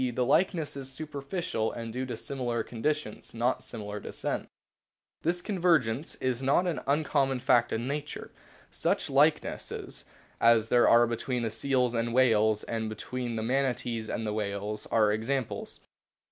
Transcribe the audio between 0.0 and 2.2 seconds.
the likeness is superficial and due to